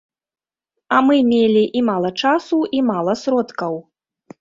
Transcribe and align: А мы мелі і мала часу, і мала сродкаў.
А 0.95 1.01
мы 1.09 1.19
мелі 1.33 1.63
і 1.81 1.85
мала 1.91 2.13
часу, 2.25 2.63
і 2.81 2.83
мала 2.91 3.19
сродкаў. 3.25 3.83